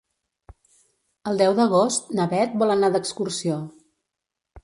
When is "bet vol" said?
2.33-2.75